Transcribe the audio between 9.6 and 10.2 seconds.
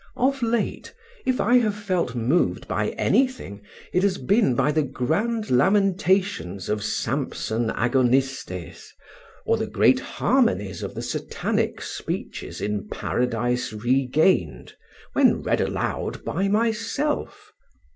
great